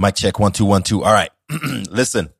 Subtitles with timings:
[0.00, 1.04] Mic check one two one two.
[1.04, 1.30] All right,
[1.90, 2.30] listen,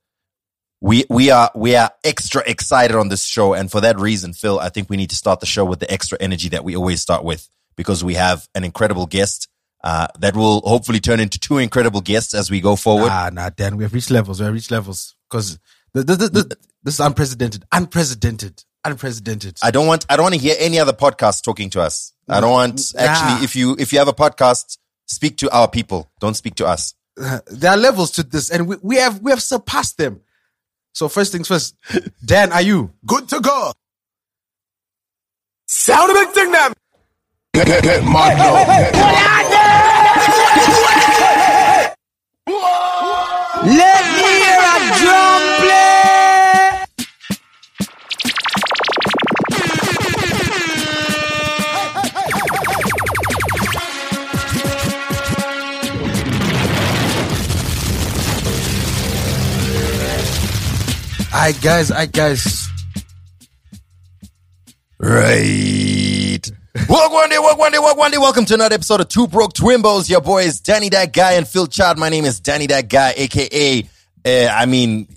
[0.80, 4.58] we we are we are extra excited on this show, and for that reason, Phil,
[4.58, 7.02] I think we need to start the show with the extra energy that we always
[7.02, 9.46] start with because we have an incredible guest.
[9.82, 13.08] Uh, that will hopefully turn into two incredible guests as we go forward.
[13.08, 14.38] Nah, nah, Dan, we have reached levels.
[14.38, 15.58] We have reached levels because
[15.94, 16.44] this, this, this,
[16.82, 19.58] this is unprecedented, unprecedented, unprecedented.
[19.62, 22.12] I don't want I don't want to hear any other podcast talking to us.
[22.28, 23.42] I don't want actually Nah.
[23.44, 26.10] if you if you have a podcast, speak to our people.
[26.20, 26.94] Don't speak to us.
[27.50, 30.20] there are levels to this, and we, we have we have surpassed them.
[30.92, 31.76] So first things first,
[32.24, 33.72] Dan, are you Good to go.
[35.66, 36.72] Sound a big thing now.
[37.54, 38.54] Get, get, get mad now.
[43.62, 45.99] Let me hear a drum play.
[61.32, 61.90] Alright, guys.
[61.90, 62.68] Alright, guys.
[64.98, 66.40] Right.
[66.88, 68.18] Walk one day, one day, one day.
[68.18, 70.10] Welcome to another episode of Two Broke Twimbos.
[70.10, 71.98] Your boys, Danny That Guy and Phil Chad.
[71.98, 73.88] My name is Danny That Guy, aka,
[74.24, 75.08] uh, I mean,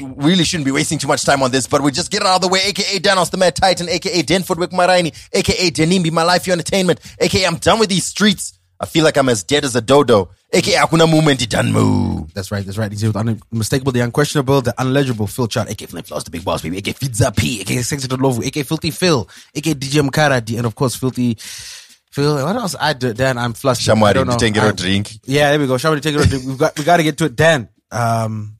[0.00, 2.36] really shouldn't be wasting too much time on this, but we just get it out
[2.36, 6.22] of the way, aka Danos the Mad Titan, aka Den Footwick Maraini, aka Denimbi, my
[6.22, 8.57] life, your entertainment, aka I'm done with these streets.
[8.80, 12.32] I feel like I'm as dead as a dodo, aka Akuna Movement, move.
[12.32, 12.64] That's right.
[12.64, 12.90] That's right.
[12.92, 13.18] He's the
[13.52, 16.92] unmistakable, the unquestionable, the unlegible Phil Chart, aka Flip Flows, the big boss, baby, aka
[16.92, 20.94] Fidza P, aka Sexy Lovu, aka Filthy Phil, aka DJ Mkara, D, and of course
[20.94, 22.34] Filthy Phil.
[22.36, 22.76] What else?
[22.78, 23.36] I do, Dan.
[23.36, 23.96] I'm flustered.
[23.96, 24.36] Shamwari, don't know.
[24.36, 25.12] take it or I- drink.
[25.24, 25.76] Yeah, there we go.
[25.76, 26.20] Shall we take it?
[26.20, 26.46] or drink?
[26.46, 27.68] We've got we got to get to it, Dan.
[27.90, 28.56] Um,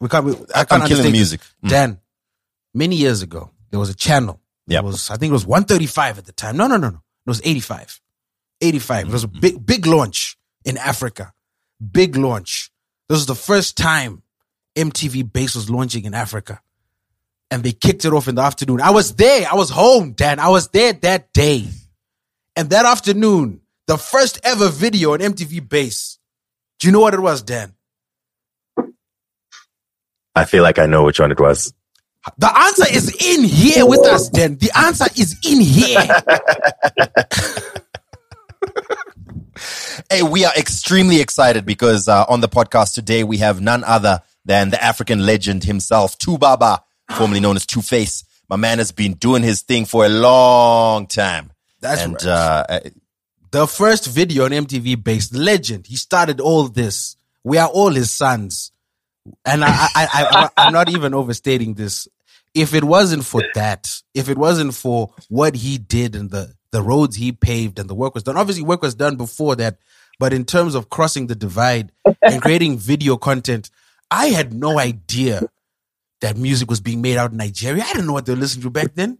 [0.00, 0.24] we can't.
[0.24, 1.40] We, I can't I'm killing the music.
[1.62, 1.70] this.
[1.70, 2.00] Dan.
[2.74, 4.40] Many years ago, there was a channel.
[4.66, 4.78] Yeah.
[4.80, 6.56] It was I think it was 135 at the time.
[6.56, 6.96] No, no, no, no.
[6.96, 8.00] It was 85.
[8.60, 9.08] 85.
[9.08, 9.40] It was a Mm-hmm.
[9.40, 11.32] big big launch in Africa.
[11.92, 12.70] Big launch.
[13.08, 14.22] This was the first time
[14.76, 16.60] MTV Base was launching in Africa.
[17.50, 18.80] And they kicked it off in the afternoon.
[18.80, 19.46] I was there.
[19.50, 20.38] I was home, Dan.
[20.38, 21.66] I was there that day.
[22.54, 26.18] And that afternoon, the first ever video on MTV Base.
[26.78, 27.74] Do you know what it was, Dan?
[30.36, 31.72] I feel like I know which one it was.
[32.38, 34.56] The answer is in here with us, Dan.
[34.58, 36.06] The answer is in here.
[40.08, 44.22] Hey, we are extremely excited because uh, on the podcast today we have none other
[44.44, 46.80] than the African legend himself, 2Baba,
[47.16, 48.24] formerly known as Two Face.
[48.48, 51.52] My man has been doing his thing for a long time.
[51.80, 52.26] That's and right.
[52.26, 52.80] uh, uh,
[53.50, 55.86] the first video on MTV based legend.
[55.86, 57.16] He started all this.
[57.44, 58.72] We are all his sons.
[59.44, 62.08] And I, I, I, I, I'm not even overstating this.
[62.54, 66.82] If it wasn't for that, if it wasn't for what he did and the, the
[66.82, 69.78] roads he paved and the work was done, obviously work was done before that.
[70.20, 73.70] But in terms of crossing the divide and creating video content,
[74.10, 75.40] I had no idea
[76.20, 77.82] that music was being made out in Nigeria.
[77.82, 79.16] I didn't know what they were listening to back then.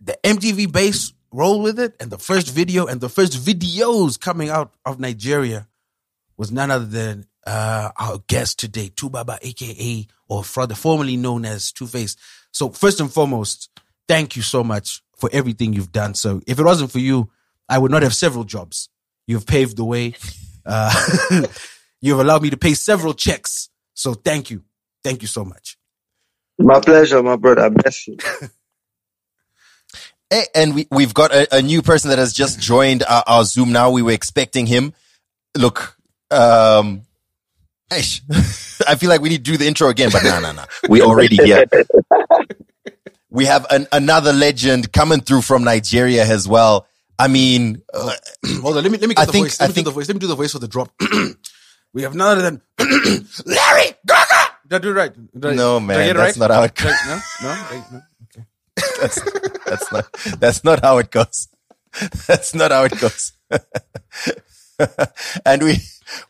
[0.00, 4.48] The MTV base roll with it, and the first video and the first videos coming
[4.48, 5.68] out of Nigeria
[6.36, 11.70] was none other than uh, our guest today, 2Baba, aka or further formerly known as
[11.70, 12.16] Two Face.
[12.50, 13.70] So first and foremost,
[14.08, 16.14] thank you so much for everything you've done.
[16.14, 17.30] So if it wasn't for you,
[17.68, 18.88] I would not have several jobs.
[19.30, 20.14] You've paved the way.
[20.66, 20.92] Uh,
[22.00, 23.68] you've allowed me to pay several checks.
[23.94, 24.64] So thank you.
[25.04, 25.78] Thank you so much.
[26.58, 27.62] My pleasure, my brother.
[27.62, 28.16] I Bless you.
[30.30, 33.44] hey, and we, we've got a, a new person that has just joined our, our
[33.44, 33.92] Zoom now.
[33.92, 34.94] We were expecting him.
[35.56, 35.96] Look,
[36.32, 37.02] um,
[37.88, 38.22] eish,
[38.88, 40.64] I feel like we need to do the intro again, but no, no, no.
[40.88, 41.66] We already here.
[43.30, 46.88] we have an, another legend coming through from Nigeria as well.
[47.24, 48.12] I mean, uh,
[48.62, 49.60] Hold on, let me let me get I the think- voice.
[49.60, 50.08] Let I me think- do the voice.
[50.08, 50.92] Let me do the voice for the drop.
[51.92, 52.62] we have none other than
[53.46, 54.42] Larry Gaaga.
[54.68, 55.12] Did I do it right?
[55.14, 56.48] Did I- No, did I man, get it that's right?
[56.48, 58.00] not how it Did I- No, no, Wait, no.
[58.24, 58.44] Okay.
[59.00, 59.18] that's,
[59.64, 61.48] that's not that's not how it goes.
[62.28, 63.32] That's not how it goes.
[65.44, 65.78] and we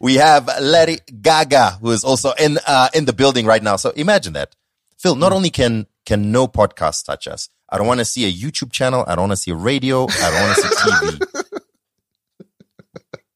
[0.01, 3.77] we have Larry Gaaga, who is also in uh, in the building right now.
[3.77, 4.57] So imagine that,
[4.99, 5.15] Phil.
[5.17, 8.73] Not only can can no podcast touch us, I don't want to see a YouTube
[8.73, 9.05] channel.
[9.07, 10.05] I don't want to see a radio.
[10.05, 11.19] I don't want to see TV.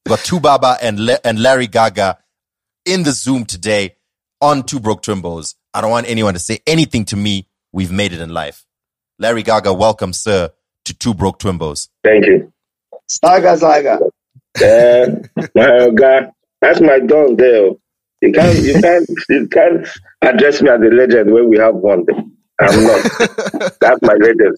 [0.07, 2.17] Got 2Baba and Le- and Larry Gaaga
[2.85, 3.95] in the Zoom today
[4.41, 5.55] on Two Broke Twimbos.
[5.73, 7.47] I don't want anyone to say anything to me.
[7.71, 8.65] We've made it in life.
[9.19, 10.49] Larry Gaaga, welcome, sir,
[10.85, 11.87] to Two Broke Twimbos.
[12.03, 12.51] Thank you.
[13.07, 13.99] Saga, saga.
[14.61, 15.07] Uh,
[15.55, 16.31] my God,
[16.61, 17.71] that's my dog there.
[18.21, 19.87] You can't, you can't, you can't
[20.21, 22.05] address me as a legend when we have one.
[22.59, 23.03] I'm not.
[23.81, 24.57] That's my legend.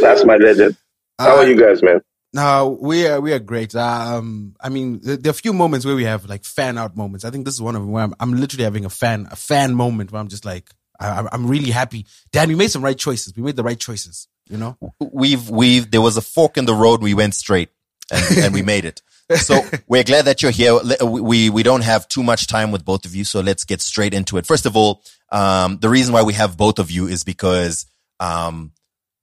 [0.00, 0.76] That's my legend.
[1.18, 2.00] How are you guys, man?
[2.32, 3.74] No, we are we are great.
[3.76, 6.96] Um, I mean, there, there are a few moments where we have like fan out
[6.96, 7.24] moments.
[7.24, 9.36] I think this is one of them where I'm, I'm literally having a fan a
[9.36, 10.68] fan moment where I'm just like,
[11.00, 12.06] I, I'm- I'm really happy.
[12.32, 13.34] Dan, we made some right choices.
[13.36, 14.26] We made the right choices.
[14.50, 17.02] You know, we've we've there was a fork in the road.
[17.02, 17.70] We went straight,
[18.12, 19.00] and, and we made it.
[19.30, 20.78] So we're glad that you're here.
[21.02, 24.14] We we don't have too much time with both of you, so let's get straight
[24.14, 24.46] into it.
[24.46, 27.86] First of all, um, the reason why we have both of you is because
[28.20, 28.72] um,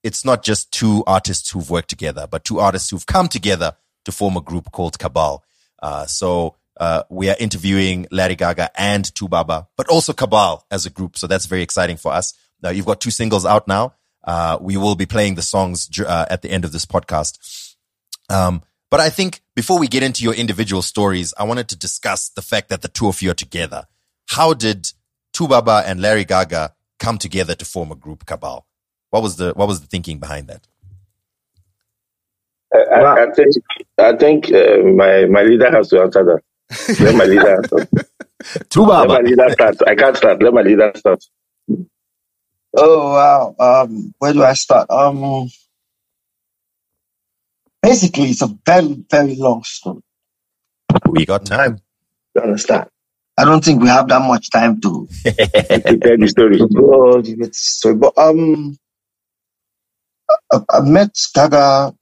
[0.03, 3.75] it's not just two artists who've worked together, but two artists who've come together
[4.05, 5.43] to form a group called Kabal.
[5.81, 10.89] Uh, so uh, we are interviewing Larry Gaaga and 2Baba, but also Kabal as a
[10.89, 11.17] group.
[11.17, 12.33] So that's very exciting for us.
[12.61, 13.95] Now you've got two singles out now.
[14.23, 17.75] Uh, we will be playing the songs uh, at the end of this podcast.
[18.29, 22.29] Um, but I think before we get into your individual stories, I wanted to discuss
[22.29, 23.85] the fact that the two of you are together.
[24.29, 24.91] How did
[25.33, 28.65] 2Baba and Larry Gaaga come together to form a group, Kabal?
[29.09, 30.67] What was the what was the thinking behind that?
[32.73, 33.55] I, I, I think
[33.97, 36.99] I think uh, my my leader has to answer that.
[36.99, 37.87] Let my leader answer.
[38.75, 39.75] Let my leader start.
[39.87, 40.41] I can't start.
[40.41, 41.23] Let my leader start.
[42.75, 43.55] Oh wow.
[43.59, 44.89] Um, where do I start?
[44.89, 45.49] Um,
[47.81, 50.01] basically, it's a very very long story.
[51.09, 51.79] We got time.
[52.35, 52.87] You understand?
[53.37, 56.57] I don't think we have that much time to Prepare the story.
[56.57, 57.95] to go the story.
[57.95, 58.77] But um,
[60.51, 61.95] I, I met Gaaga.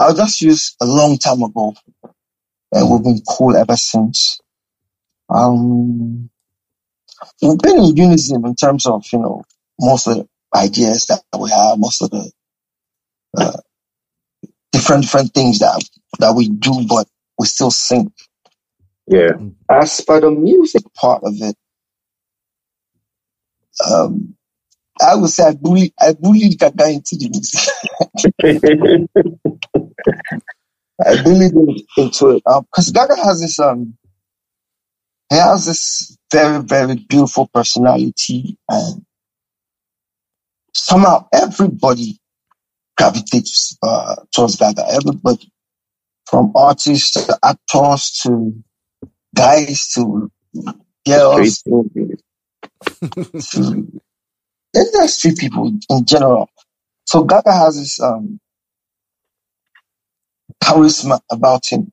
[0.00, 1.74] I'll just use a long time ago,
[2.72, 4.40] and we've been cool ever since.
[5.30, 6.30] Um,
[7.42, 9.44] we've been in unison in terms of you know
[9.80, 12.30] most of the ideas that we have, most of the
[13.38, 13.52] uh,
[14.74, 15.82] different different things that
[16.18, 17.06] that we do, but
[17.38, 18.12] we still sing.
[19.06, 19.32] Yeah.
[19.70, 21.56] As for the music part of it,
[23.90, 24.34] um,
[25.00, 27.70] I would say I bullied, I bullied Gaaga into the music.
[31.04, 31.68] I bullied him
[31.98, 33.96] into it because Gaaga has this um,
[35.30, 39.04] he has this very very beautiful personality, and
[40.74, 42.20] somehow everybody
[42.96, 44.84] gravitates uh, towards Gaaga.
[44.90, 45.50] Everybody,
[46.28, 48.54] from artists to actors to
[49.34, 50.30] guys to
[51.06, 52.18] girls to,
[53.40, 54.00] to
[54.76, 56.48] industry people in general.
[57.06, 58.40] So Gaaga has this um,
[60.62, 61.92] charisma about him,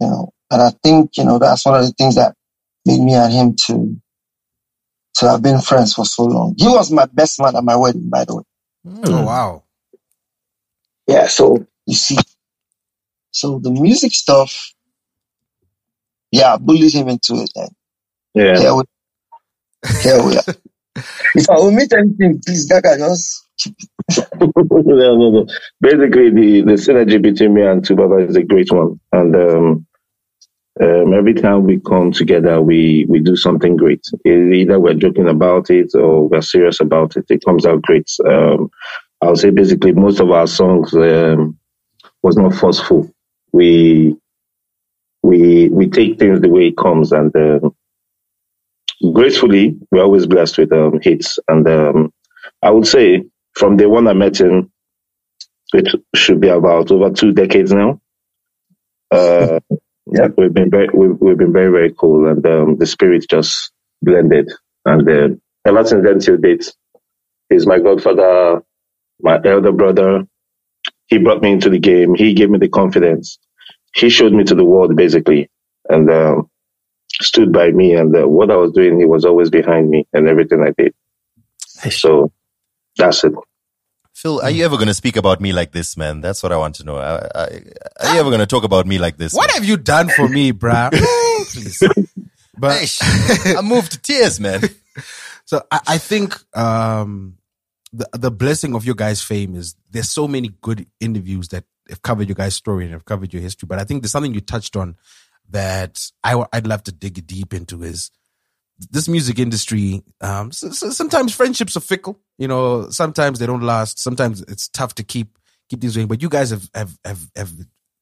[0.00, 2.34] you know, and I think you know that's one of the things that
[2.86, 4.00] made me and him to
[5.16, 6.54] to have been friends for so long.
[6.58, 8.42] He was my best man at my wedding, by the way.
[8.86, 9.64] Oh wow,
[11.08, 12.18] Yeah, so you see,
[13.32, 14.72] so the music stuff,
[16.32, 17.70] yeah, I bullied him into it, and
[18.34, 18.54] Yeah.
[18.54, 18.84] here we,
[20.02, 20.44] here we are.
[21.34, 23.46] If I omit anything, please, Gaaga, just
[24.40, 25.46] no, no, no.
[25.80, 29.00] Basically, the, the synergy between me and 2Baba is a great one.
[29.12, 29.86] And um,
[30.82, 34.02] um, every time we come together, we, we do something great.
[34.26, 37.26] Either we're joking about it or we're serious about it.
[37.28, 38.10] It comes out great.
[38.26, 38.70] Um,
[39.22, 41.58] I'll say basically most of our songs um,
[42.22, 43.10] was not forceful.
[43.52, 44.16] We
[45.22, 47.74] we we take things the way it comes, and um,
[49.12, 51.38] gracefully, we're always blessed with um, hits.
[51.48, 52.12] And um,
[52.62, 53.24] I would say
[53.54, 54.72] from the one I met him,
[55.74, 58.00] it should be about over two decades now.
[59.10, 59.60] Uh,
[60.06, 63.72] yeah, we've been very, we've, we've been very, very cool, and um, the spirit just
[64.02, 64.50] blended.
[64.86, 66.72] And uh, ever since then till date,
[67.50, 68.62] he's my godfather,
[69.20, 70.24] my elder brother.
[71.08, 72.14] He brought me into the game.
[72.14, 73.38] He gave me the confidence.
[73.94, 75.50] He showed me to the world, basically,
[75.88, 76.50] and um,
[77.12, 77.94] stood by me.
[77.94, 80.94] And uh, what I was doing, he was always behind me and everything I did.
[81.90, 82.32] So
[82.96, 83.32] that's it.
[84.20, 86.20] Phil, are you ever going to speak about me like this, man?
[86.20, 86.98] That's what I want to know.
[86.98, 89.32] I, are you ever going to talk about me like this?
[89.32, 89.54] what man?
[89.54, 90.90] have you done for me, bruh?
[91.52, 91.82] Please.
[92.58, 94.62] But Eish, I moved to tears, man.
[95.46, 97.38] So I, I think um,
[97.92, 102.02] the the blessing of your guys' fame is there's so many good interviews that have
[102.02, 103.66] covered your guys' story and have covered your history.
[103.66, 104.96] But I think there's something you touched on
[105.48, 108.12] that I, I'd love to dig deep into is
[108.90, 110.02] this music industry.
[110.20, 112.18] Um, so, so sometimes friendships are fickle.
[112.38, 113.98] You know, sometimes they don't last.
[113.98, 116.08] Sometimes it's tough to keep keep things going.
[116.08, 117.52] But you guys have have have, have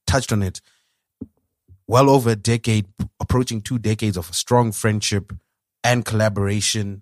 [0.07, 0.61] touched on it.
[1.87, 2.85] Well over a decade,
[3.19, 5.33] approaching two decades of a strong friendship
[5.83, 7.01] and collaboration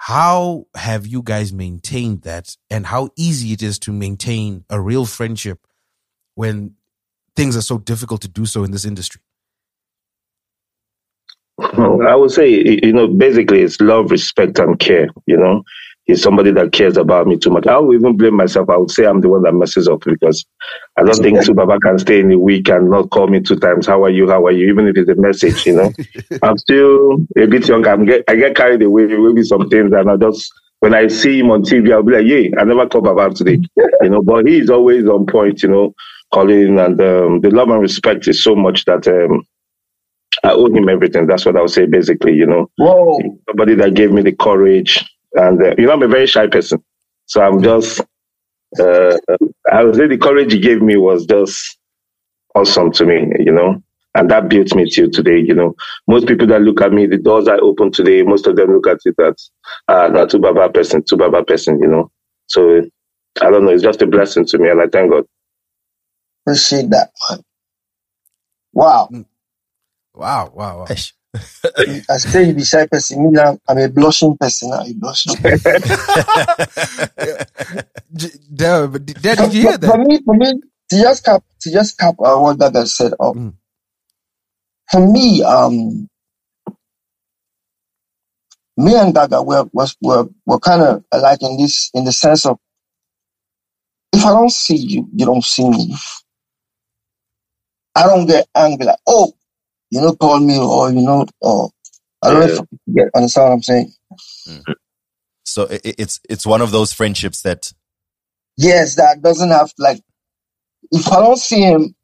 [0.00, 5.04] how have you guys maintained that and how easy it is to maintain a real
[5.04, 5.66] friendship
[6.36, 6.76] when
[7.34, 9.20] things are so difficult to do so in this industry
[11.60, 12.48] I would say,
[12.82, 15.08] you know, basically it's love, respect, and care.
[15.26, 15.62] You know,
[16.04, 17.66] he's somebody that cares about me too much.
[17.66, 18.68] I would even blame myself.
[18.70, 20.44] I would say I'm the one that messes up because
[20.96, 23.86] I don't think 2Baba can stay in a week and not call me two times.
[23.86, 24.28] How are you?
[24.28, 24.68] How are you?
[24.68, 25.92] Even if it's a message, you know.
[26.42, 27.86] I'm still a bit young.
[27.86, 31.40] I'm get, I get carried away with some things and I just, when I see
[31.40, 33.58] him on TV, I'll be like, yeah, I never called Baba today,
[34.02, 35.94] you know, but he is always on point, you know,
[36.32, 39.42] calling and um, the love and respect is so much that um,
[40.44, 41.26] I owe him everything.
[41.26, 42.70] That's what I would say, basically, you know.
[42.78, 43.18] Whoa.
[43.48, 45.04] Somebody that gave me the courage.
[45.34, 46.82] And, uh, you know, I'm a very shy person.
[47.26, 48.00] So I'm just,
[48.80, 49.16] uh,
[49.72, 51.78] I would say the courage he gave me was just
[52.54, 53.82] awesome to me, you know.
[54.14, 55.74] And that built me till today, you know.
[56.08, 58.88] Most people that look at me, the doors I open today, most of them look
[58.88, 59.50] at it as,
[59.88, 62.10] uh, that 2Baba person, 2Baba person, you know.
[62.48, 62.82] So
[63.42, 65.24] I don't know, it's just a blessing to me and I thank God.
[66.46, 67.40] Appreciate that, man.
[68.74, 69.12] Wow.
[70.18, 70.86] Wow, wow, wow.
[70.90, 71.12] Eish.
[72.10, 73.24] I say you be shy person.
[73.24, 74.70] Me now, I'm a blushing person.
[74.70, 74.80] now.
[74.80, 75.36] I'm blushing.
[78.14, 79.22] J- Dad, but did-
[79.54, 79.92] you hear that?
[79.92, 80.54] For me, for me,
[80.90, 83.12] to just cap, to just cap uh, what Gaaga said.
[83.20, 83.54] Um, Mm.
[84.90, 86.08] For me, um,
[88.76, 92.46] me and Gaaga were was were were kind of alike in this in the sense
[92.46, 92.58] of
[94.12, 95.94] if I don't see you, you don't see me.
[97.96, 99.32] I don't get angry like, oh,
[99.90, 101.70] you know, call me or you know, or
[102.22, 103.92] I don't know if you understand what I'm saying.
[105.44, 107.72] So i- i- it's it's one of those friendships that
[108.56, 110.00] Yes, that doesn't have like
[110.92, 111.94] if I don't see him,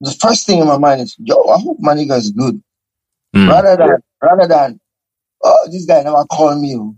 [0.00, 2.62] the first thing in my mind is, yo, I hope my nigga is good.
[3.34, 3.48] Mm.
[3.48, 4.80] Rather than rather than
[5.44, 6.76] oh this guy never called me.
[6.78, 6.96] oh."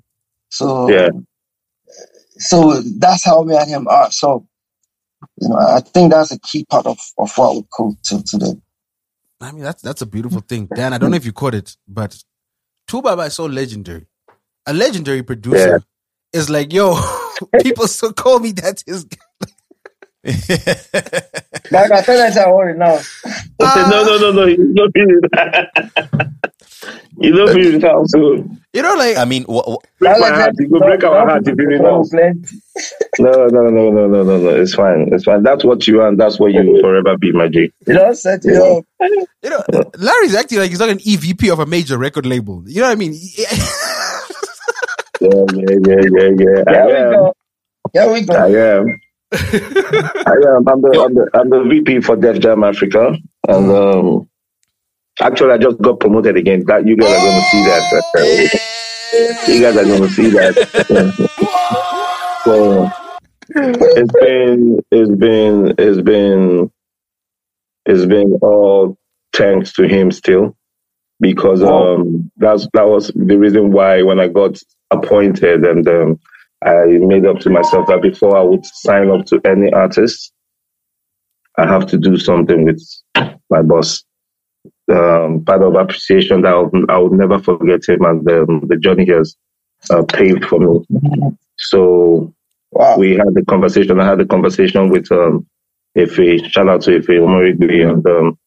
[0.50, 1.08] So Yeah.
[2.38, 4.10] so that's how me and him are.
[4.12, 4.46] So
[5.40, 8.54] you know, I think that's a key part of, of what we cool till today.
[9.42, 10.92] I mean, that's that's a beautiful thing, Dan.
[10.92, 12.16] I don't know if you caught it, but
[12.88, 14.06] 2Baba is so legendary.
[14.66, 15.82] A legendary producer
[16.32, 16.96] is like, yo,
[17.62, 18.82] people still call me that.
[18.86, 19.06] His
[21.70, 22.94] Like I tell you, I worry now.
[22.94, 23.08] I said,
[23.60, 26.28] oh, no, no, no, no, you don't feel it.
[27.18, 30.30] you don't feel it now, so you know, like I mean, wh- wh- break my
[30.30, 30.54] heart.
[30.58, 32.02] You go break our heart if you know.
[33.18, 34.48] No, no, no, no, no, no, no.
[34.50, 35.10] It's fine.
[35.12, 35.42] It's fine.
[35.42, 37.70] That's what you are, and that's what you will forever be, my G.
[37.86, 38.84] You know, set you up.
[39.42, 39.62] you know,
[39.98, 42.64] Larry's acting like he's like an EVP of a major record label.
[42.66, 43.14] You know what I mean?
[45.20, 46.64] Yeah, yeah, yeah, yeah, yeah.
[46.66, 47.10] There I we am.
[47.10, 47.32] go.
[47.94, 48.34] There we go.
[48.34, 49.00] I am.
[49.32, 50.68] I am.
[50.68, 53.14] I'm the, I'm the, I'm the VP for Def Jam Africa,
[53.48, 54.28] and um,
[55.20, 56.64] actually, I just got promoted again.
[56.66, 58.02] That you guys are going to see that.
[58.16, 60.54] Uh, you guys are going to see that.
[62.44, 62.90] so
[63.54, 66.70] it's been, it's been, it's been,
[67.86, 68.96] it's been all
[69.34, 70.56] thanks to him still,
[71.20, 74.58] because um, that's that was the reason why when I got
[74.90, 76.20] appointed and um,
[76.64, 80.32] I made up to myself that before I would sign up to any artist,
[81.58, 82.82] I have to do something with
[83.50, 84.04] my boss.
[84.92, 88.76] Um, part of appreciation that I would, I would never forget him and um, the
[88.76, 89.36] journey he has
[89.90, 90.86] uh, paved for me.
[91.58, 92.34] So
[92.72, 92.96] Wow.
[92.98, 94.00] we had the conversation.
[94.00, 95.46] I had the conversation with um,
[95.96, 96.50] Efe.
[96.50, 97.90] Shout out to Efe Omorogbe.
[97.90, 98.38] And um,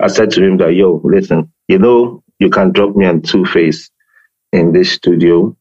[0.00, 3.44] I said to him that, yo, listen, you know, you can drop me on Two
[3.46, 3.90] Face
[4.52, 5.56] in this studio,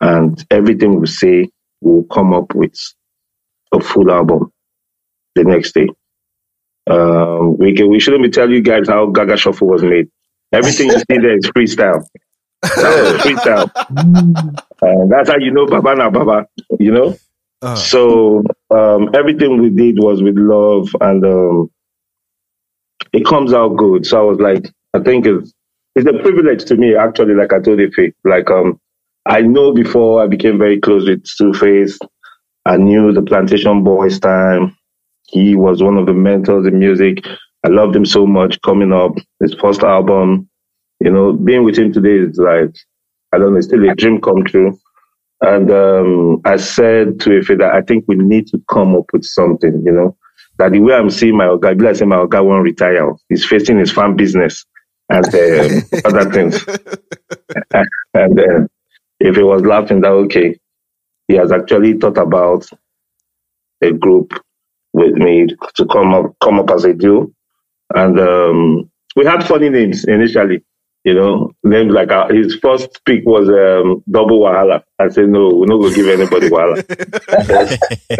[0.00, 1.48] and everything we say
[1.80, 2.74] will come up with
[3.72, 4.52] a full album
[5.34, 5.88] the next day.
[6.90, 10.08] Um, we can, we shouldn't be telling you guys how Gaaga Shuffle was made.
[10.52, 12.04] Everything you see there is freestyle.
[12.76, 13.70] That freestyle.
[14.82, 16.46] Uh, that's how you know Baba na Baba,
[16.78, 17.16] you know?
[17.62, 21.70] uh, So um, everything we did was with love, and um,
[23.12, 24.06] it comes out good.
[24.06, 25.52] So I was like, I think it's
[25.96, 27.34] it's a privilege to me, actually.
[27.34, 28.80] Like I told Efe, like um,
[29.26, 31.98] I know before I became very close with Two Face,
[32.66, 34.76] I knew the Plantashun Boiz time.
[35.26, 37.24] He was one of the mentors in music.
[37.64, 39.12] I loved him so much coming up.
[39.40, 40.48] His first album,
[41.00, 42.74] you know, being with him today is like
[43.32, 44.78] I don't know, it's still a dream come true.
[45.40, 49.24] And um, I said to Efe that I think we need to come up with
[49.24, 50.16] something, you know,
[50.58, 53.12] that the way I'm seeing my be like saying my Oga won't retire.
[53.28, 54.64] He's facing his farm business
[55.10, 56.64] and uh, other things.
[58.14, 58.66] and uh,
[59.22, 60.58] Efe was laughing, that okay,
[61.28, 62.66] he has actually thought about
[63.82, 64.32] a group
[64.94, 67.32] with me to come up, come up as a duo.
[67.94, 70.64] And um, we had funny names initially.
[71.04, 74.84] You know, names like uh, his first pick was um, Double Wahala.
[75.00, 76.84] I said, no, we're not going to give anybody Wahala.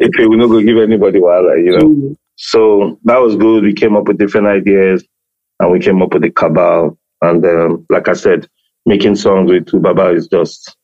[0.00, 2.16] if we're not going to give anybody Wahala, you know.
[2.36, 3.64] So that was good.
[3.64, 5.04] We came up with different ideas.
[5.60, 6.96] and we came up with the Kabal.
[7.22, 8.48] And um, like I said,
[8.86, 10.76] making songs with 2Baba is just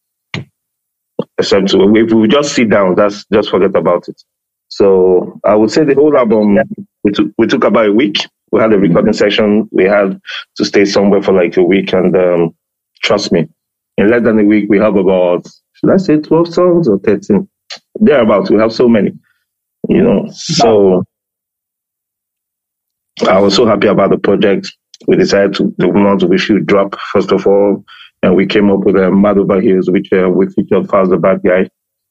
[1.39, 4.23] except if we just sit down, that's just forget about it.
[4.68, 6.59] So I would say the whole album
[7.04, 8.16] we took we took about a week.
[8.50, 9.68] We had a recording session.
[9.73, 10.21] We had
[10.56, 12.54] to stay somewhere for like a week, and um,
[13.02, 13.49] trust me,
[13.99, 17.49] in less than a week we have about should I say twelve songs or thirteen?
[18.00, 18.50] Thereabouts.
[18.50, 19.12] We have so many,
[19.88, 20.26] you know.
[20.33, 21.04] So
[23.28, 24.73] I was so happy about the project.
[25.06, 27.85] We decided to the ones we should drop first of all,
[28.23, 31.11] and we came up with a uh, Mad Over Heels, which uh, we featured Faz
[31.11, 31.68] the Bad Guy,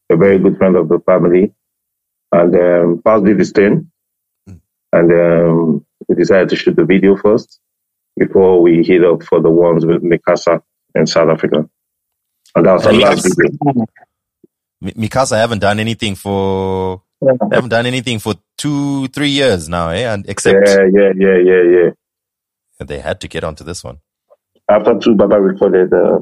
[0.09, 1.53] a very good friend of the family,
[2.33, 3.91] and um, Faz did his thing,
[4.91, 7.59] and um, we decided to shoot the video first
[8.17, 10.61] before we hit up for the ones with Mi Casa
[10.95, 11.69] in South Africa,
[12.55, 13.85] and that was our last video.
[14.81, 17.03] Mi Casa haven't done anything for
[17.51, 20.11] haven't done anything for two, three years now, eh?
[20.11, 21.89] And except yeah, yeah, yeah, yeah, yeah.
[22.85, 23.99] They had to get onto this one.
[24.69, 26.19] After 2Baba recorded, uh,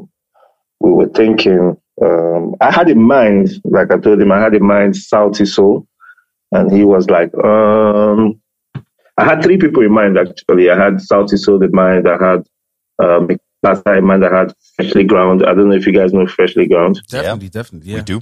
[0.80, 1.78] we were thinking.
[2.04, 5.88] Um, I had in mind, like I told him, I had in mind Sauti Sol,
[6.52, 8.42] and he was like, um,
[9.18, 10.70] I had three people in mind actually.
[10.70, 12.08] I had Sauti Sol in mind.
[12.08, 12.48] I had
[13.00, 13.30] um,
[13.64, 14.26] last time in mind.
[14.26, 15.46] I had Freshlyground.
[15.46, 17.06] I don't know if you guys know Freshlyground.
[17.08, 17.52] Definitely, yeah.
[17.52, 17.98] definitely, yeah.
[17.98, 18.22] We do.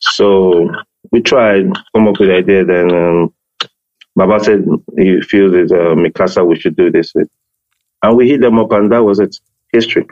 [0.00, 0.70] So
[1.12, 2.64] we tried come up with the idea.
[2.64, 3.34] Then um,
[4.14, 4.64] Baba said
[4.96, 7.28] he feels it's uh, Mi Casa we should do this with,
[8.02, 9.36] and we hit them up, and that was it.
[9.72, 10.06] History.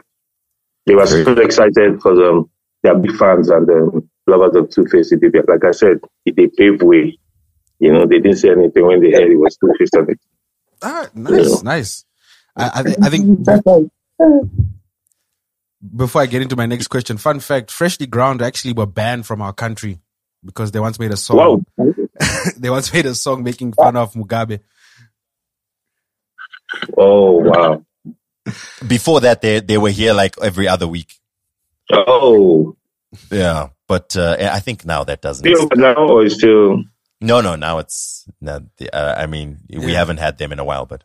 [0.85, 2.49] They were so excited because um,
[2.83, 5.11] they are big fans and um, lovers of Two Face.
[5.11, 7.17] Like I said, they paved way.
[7.79, 10.19] You know, they didn't say anything when they heard it was Two Face on it.
[10.81, 11.61] Ah, nice, you know?
[11.63, 12.05] nice.
[12.57, 13.47] I, I, th- I think
[15.95, 19.53] before I get into my next question, fun fact: Freshlyground actually were banned from our
[19.53, 19.99] country
[20.43, 21.65] because they once made a song.
[22.57, 24.61] they once made a song making fun of Mugabe.
[26.97, 27.85] Oh wow!
[28.87, 31.13] Before that, they they were here like every other week.
[31.91, 32.75] Oh,
[33.31, 35.45] yeah, but uh, I think now that doesn't.
[35.45, 36.83] Still now or still?
[37.21, 37.55] No, no.
[37.55, 38.27] Now it's.
[38.45, 38.59] Uh,
[38.91, 41.03] I mean, we haven't had them in a while, but.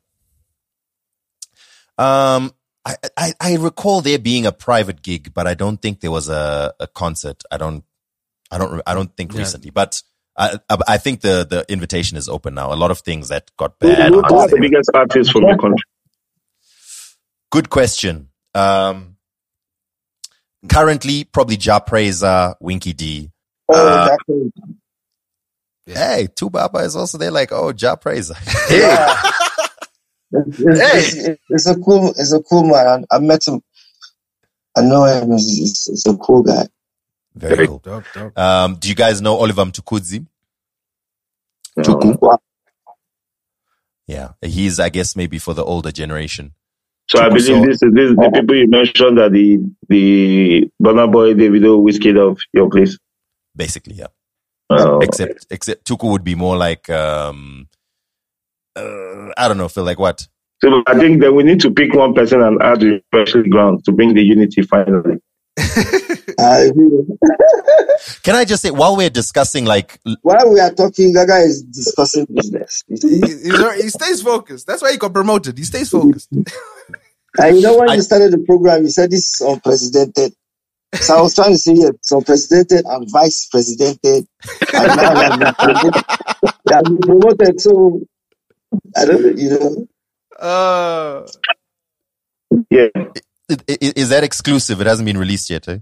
[1.99, 2.53] Um,
[2.85, 6.31] I, I, I recall there being a private gig, but I don't think there was
[6.31, 7.43] a, a concert.
[7.51, 7.85] I don't
[8.51, 8.83] I don't.
[8.87, 9.39] I don't think yeah.
[9.39, 10.03] recently, but
[10.37, 12.73] I, I think the the invitation is open now.
[12.73, 14.11] A lot of things that got bad.
[14.13, 15.85] Who are the biggest artists from the country?
[17.51, 18.29] Good question.
[18.55, 19.10] Um,
[20.69, 23.31] currently, probably Ja Prayzah, Winky D.
[23.69, 24.53] Oh, uh, exactly.
[25.87, 27.31] Hey, 2Baba is also there.
[27.31, 28.37] Like, oh, Ja Prayzah.
[28.71, 30.47] Yeah.
[30.47, 31.31] it's, it's, hey.
[31.33, 33.05] it's, it's, a cool, it's a cool man.
[33.11, 33.63] I, I met him.
[34.77, 35.33] I know him.
[35.33, 36.69] He's, he's a cool guy.
[37.35, 37.79] Very cool.
[37.79, 38.39] Dope, dope.
[38.39, 40.27] Um, do you guys know Oliver Mtukudzi?
[41.79, 42.39] Tuku.
[44.07, 46.55] Yeah, he's I guess maybe for the older generation.
[47.11, 51.35] So I believe this is this the people you mentioned that the the Burna Boy
[51.35, 52.97] Davido Wizkid of your place.
[53.57, 54.07] Basically, yeah.
[54.71, 55.01] Oh.
[55.01, 57.67] Except except Tuku would be more like um
[58.77, 60.29] uh, I don't know, feel like what?
[60.63, 63.85] So I think that we need to pick one person and add the special ground
[63.87, 65.19] to bring the unity finally.
[68.23, 72.27] Can I just say, while we're discussing, like, while we are talking, Gaaga is discussing
[72.33, 72.83] business.
[72.89, 74.67] he, he, stays focused.
[74.67, 75.59] That's why he got promoted.
[75.59, 76.29] He stays focused.
[77.39, 80.35] and you know, when I, you started the program, you said this is unprecedented.
[80.95, 84.27] So I was trying to say, yeah, it's unprecedented and vice presidented.
[84.75, 87.61] And now they have been promoted.
[87.61, 88.01] So
[88.97, 89.87] I don't know, you know.
[90.39, 91.27] Uh,
[92.71, 92.89] yeah
[93.67, 94.81] is that exclusive?
[94.81, 95.79] It hasn't been released yet, eh?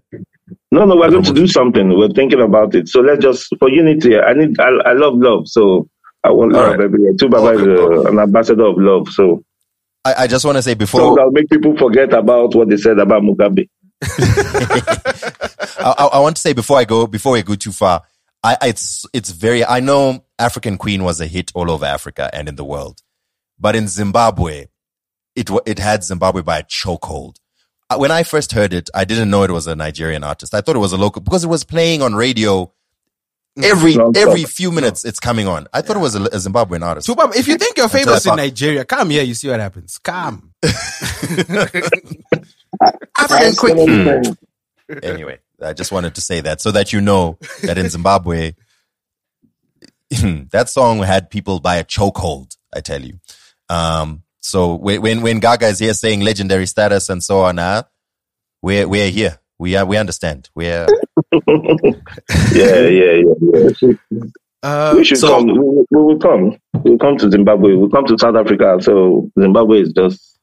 [0.71, 1.97] No, no, we're going to do something.
[1.97, 2.89] We're thinking about it.
[2.89, 4.19] So let's just for unity.
[4.19, 4.61] I need.
[4.61, 5.49] I, I love love.
[5.49, 5.89] So
[6.25, 6.81] I want All love right.
[6.81, 7.13] everywhere.
[7.15, 9.09] 2Baba is uh, an ambassador of love.
[9.09, 9.45] So
[10.05, 12.77] I, I just want to say before so I'll make people forget about what they
[12.77, 13.69] said about Mugabe.
[15.81, 18.03] I, I, want to say before I go before we go too far.
[18.43, 19.65] I, it's it's very.
[19.65, 23.03] I know African Queen was a hit all over Africa and in the world,
[23.59, 24.67] but in Zimbabwe,
[25.35, 27.37] it it had Zimbabwe by a chokehold
[27.97, 30.55] when I first heard it, I didn't know it was a Nigerian artist.
[30.55, 32.71] I thought it was a local because it was playing on radio
[33.63, 35.05] every every few minutes.
[35.05, 35.67] It's coming on.
[35.73, 37.09] I thought it was a, a Zimbabwean artist.
[37.09, 39.23] Tubab, if you think you're famous in Nigeria, come here.
[39.23, 39.99] You see what happens.
[39.99, 40.53] Come.
[43.17, 44.37] African quick.
[45.03, 48.55] anyway, I just wanted to say that so that you know that in Zimbabwe,
[50.11, 52.57] that song had people by a chokehold.
[52.75, 53.19] I tell you.
[53.71, 57.83] Um, so when when Gaaga is here saying legendary status and so on, uh,
[58.63, 59.39] we're we're here.
[59.59, 60.49] We are we understand.
[60.55, 60.87] We're
[61.49, 61.93] yeah,
[62.53, 63.23] yeah, yeah,
[63.83, 63.93] yeah.
[64.63, 65.47] Uh, we should so- come.
[65.47, 66.57] We, will- we will come.
[66.85, 67.75] We will come to Zimbabwe.
[67.75, 68.79] We'll come to South Africa.
[68.81, 70.39] So Zimbabwe is just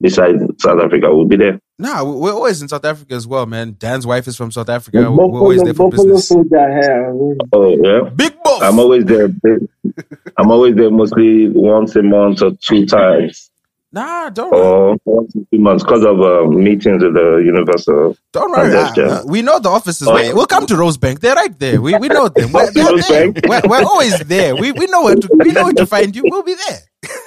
[0.00, 1.14] beside South Africa.
[1.14, 1.60] We'll be there.
[1.78, 3.76] Nah, we- we're always in South Africa as well, man.
[3.78, 5.10] Dan's wife is from South Africa.
[5.10, 6.28] We're always there for business.
[6.28, 7.10] soldier hair.
[7.10, 8.08] I mean, Oh yeah.
[8.10, 8.62] Big boss.
[8.62, 9.28] I'm always there.
[10.38, 13.50] I'm always there mostly once a month or two times
[13.94, 14.60] nah, don't worry.
[14.66, 18.16] or once in two months because of uh, meetings with the Universal.
[18.32, 18.74] Don't worry.
[18.74, 20.08] Uh, we know the offices.
[20.08, 20.32] Oh, We're- yeah.
[20.32, 21.20] We'll come to Rosebank.
[21.20, 21.80] They're right there.
[21.80, 22.50] We we know them.
[22.52, 22.70] We're.
[22.72, 23.48] Rosebank?
[23.48, 24.56] We're, we're always there.
[24.56, 26.22] We we know where to we know where to find you.
[26.26, 26.80] We'll be there.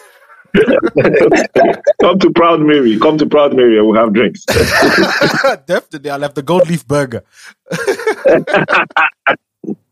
[2.01, 2.99] Come to Proud Mary.
[2.99, 4.45] Come to Proud Mary and we'll have drinks.
[5.65, 7.23] Definitely, I'll have the gold leaf burger.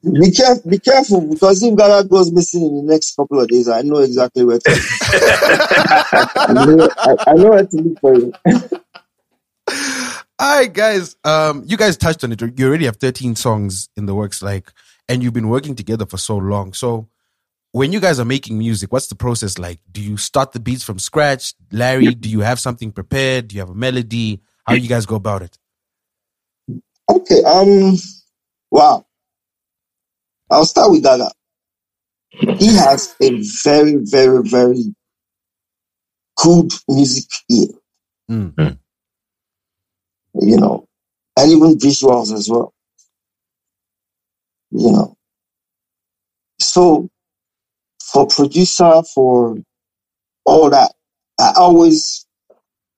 [0.04, 3.67] be careful, be careful, because if Gaaga goes missing in the next couple of days,
[3.67, 4.71] I know exactly where to.
[6.36, 8.34] I, know, I, I know where to look for you.
[10.38, 11.15] All right, guys.
[11.23, 12.41] Um, you guys touched on it.
[12.41, 14.71] You already have 13 songs in the works, like,
[15.08, 16.73] and you've been working together for so long.
[16.73, 17.08] So,
[17.75, 19.81] when you guys are making music, what's the process like?
[19.91, 22.15] Do you start the beats from scratch, Larry?
[22.15, 23.49] Do you have something prepared?
[23.49, 24.39] Do you have a melody?
[24.65, 25.57] How do you guys go about it?
[27.09, 27.43] Okay.
[27.43, 27.97] Um.
[28.71, 29.05] Wow.
[30.49, 31.29] I'll start with Gaaga.
[32.29, 34.95] He has a very, very, very
[36.38, 37.67] good music ear.
[38.31, 38.77] Mm.
[40.35, 40.88] You know,
[41.38, 42.73] and even visuals as well.
[44.71, 45.17] You know.
[46.57, 47.09] So,
[48.13, 49.57] for producer, for
[50.45, 50.93] all that,
[51.39, 52.25] I always,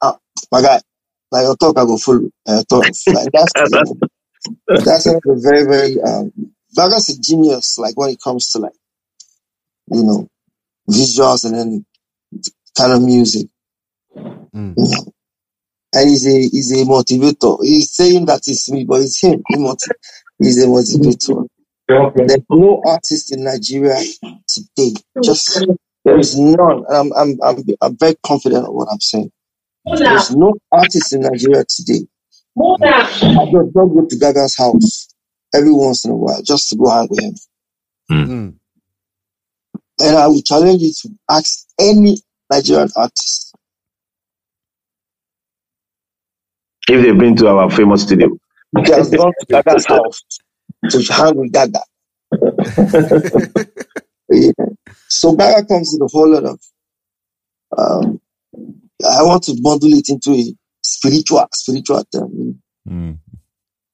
[0.02, 0.14] uh,
[0.52, 0.82] my guy,
[1.32, 2.30] like I talk, I go full.
[2.48, 3.54] Uh, talk, like that's
[4.86, 6.32] that's a very, very um
[6.76, 8.74] Vaga's a genius, like when it comes to like,
[9.92, 10.28] you know,
[10.90, 11.86] visuals and then
[12.78, 13.48] kind of music,
[14.56, 14.78] Mm.
[14.78, 15.14] you know.
[15.94, 17.64] And he's a he's a motivator.
[17.64, 19.44] He's saying that it's me, but it's him.
[19.48, 19.92] He moti-
[20.40, 21.48] he's a motivator.
[22.26, 24.00] There's no artist in Nigeria
[24.58, 25.00] today.
[25.24, 25.66] Just
[26.06, 26.84] there is none.
[26.90, 29.32] I'm I'm I'm, I'm very confident of what I'm saying.
[29.86, 32.08] There's no artist in Nigeria today
[32.60, 35.10] I just don't go to Gaaga's house
[35.54, 37.36] every once in a while just to go hang with him.
[38.12, 38.56] Mm.
[40.00, 42.18] And I will challenge you to ask any
[42.52, 43.56] Nigerian artist.
[46.90, 48.30] if they've been to our famous studio.
[48.78, 50.24] He has gone to Gaaga's house
[50.90, 51.82] to hang with Gaaga.
[55.08, 56.60] So Gaaga comes with a whole lot of.
[57.78, 58.22] Um,
[59.06, 60.44] I want to bundle it into a
[60.82, 62.62] spiritual, spiritual term.
[62.88, 63.20] Mm.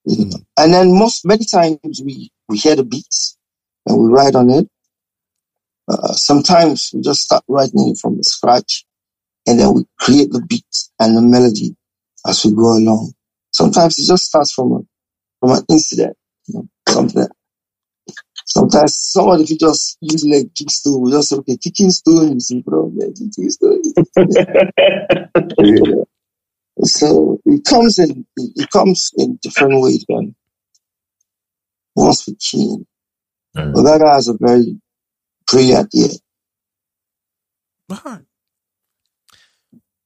[0.05, 0.37] you know.
[0.57, 3.37] And then most many times we we hear the beats
[3.85, 4.67] and we write on it.
[5.87, 8.85] Uh, sometimes we just start writing it from the scratch,
[9.47, 10.65] and then we create the beat
[10.99, 11.75] and the melody
[12.27, 13.13] as we go along.
[13.51, 14.79] Sometimes it just starts from a
[15.39, 16.15] from an incident,
[16.47, 17.27] you know, something.
[18.45, 21.01] Sometimes somebody could just use like kick stool.
[21.01, 23.81] We just say, okay, kicking stool, you see, bro, yeah, kicking stool.
[26.81, 30.35] So it comes in it comes in different ways then.
[31.95, 32.85] Once we keen.
[33.55, 33.73] Mm.
[33.73, 34.79] But Gaaga has a very
[35.49, 36.09] brilliant ear.
[37.91, 38.25] Alright.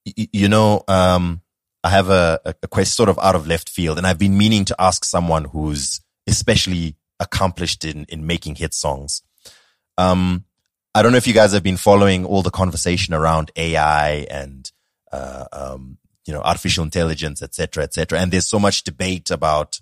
[0.06, 1.42] Y- you know, um,
[1.84, 4.38] I have a, a, a question sort of out of left field, and I've been
[4.38, 9.22] meaning to ask someone who's especially accomplished in, in making hit songs.
[9.98, 10.46] Um,
[10.94, 14.72] I don't know if you guys have been following all the conversation around AI and,
[15.12, 18.20] uh, um, you know, artificial intelligence, et cetera, et cetera.
[18.20, 19.80] And there's so much debate about,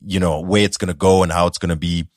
[0.00, 2.08] you know, where it's going to go and how it's going to be.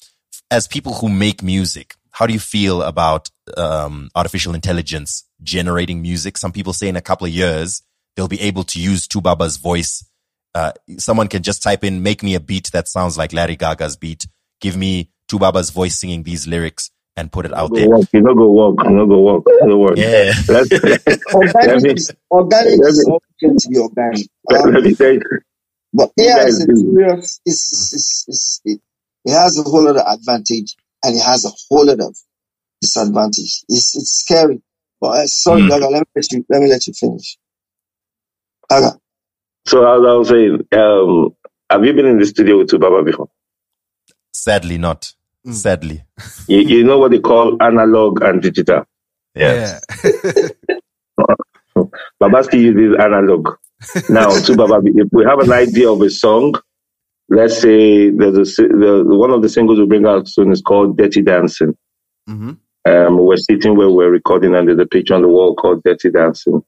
[0.52, 6.38] As people who make music, how do you feel about um, artificial intelligence generating music?
[6.38, 7.82] Some people say in a couple of years
[8.16, 10.06] they'll be able to use 2Baba's voice.
[10.56, 13.96] Uh, someone can just type in "make me a beat that sounds like Larry Gaaga's
[13.98, 14.28] beat."
[14.62, 17.90] Give me 2Baba's voice singing these lyrics and put it out Go there.
[17.90, 18.08] walk.
[18.14, 18.76] You know, go walk.
[18.86, 19.44] You know, go walk.
[19.64, 19.98] No work.
[19.98, 20.32] Yeah.
[21.34, 24.28] Organic is organic let is me- going to be organic.
[24.54, 25.22] Um, let me tell you.
[25.94, 26.76] but you AI guys is a do.
[26.96, 27.62] serious is
[27.94, 28.82] is is it,
[29.26, 32.16] it has a whole lot of advantage and it has a whole lot of
[32.82, 33.64] disadvantage.
[33.70, 34.62] It's it's scary.
[35.02, 35.70] But uh, sorry, Mm.
[35.70, 37.38] Gaaga, let me let you let me let you finish.
[38.72, 38.98] Gaaga.
[39.74, 41.36] So as I was saying, um,
[41.68, 43.30] have you been in the studio with 2Baba before?
[44.32, 45.12] Sadly, not.
[45.48, 45.54] Mm.
[45.56, 46.04] Sadly,
[46.48, 48.84] You, you know what they call analog and digital.
[49.34, 49.84] Yes.
[50.04, 50.50] yeah.
[52.22, 53.50] Babaski uses analog.
[54.10, 56.54] Now, 2Baba, if we have an idea of a song,
[57.30, 61.00] let's say there's a, the, one of the singles we bring out soon is called
[61.00, 61.76] Dirty Dancing.
[62.28, 62.52] hmm
[62.86, 66.12] Um, we're sitting where we're recording and there's a picture on the wall called Dirty
[66.12, 66.62] Dancing.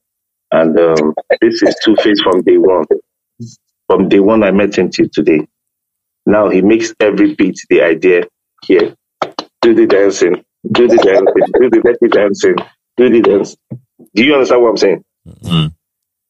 [0.52, 2.84] And um, this is Two Face from day one.
[3.88, 5.46] From day one I met him till today.
[6.24, 8.22] Now he makes every beat the idea
[8.64, 8.94] here.
[9.62, 12.56] do the dancing, do the dancing, do the dirty dancing,
[12.96, 13.56] do the dance.
[14.14, 15.04] Do you understand what I'm saying?
[15.42, 15.74] Mm.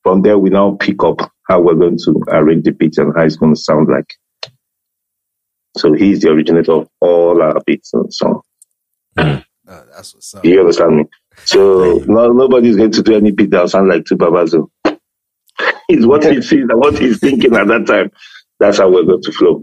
[0.02, 3.24] From there, we now pick up how we're going to arrange the beats and how
[3.24, 4.14] it's going to sound like.
[5.76, 8.40] So he's the originator of all our beats and song.
[9.16, 10.42] Uh, that's what's up.
[10.42, 11.04] Do you understand me?
[11.44, 14.68] So no, nobody's going to do any beat that sound like two Babazo.
[15.88, 18.10] it's what he sees and what he's thinking at that time.
[18.58, 19.62] That's how we're going to flow.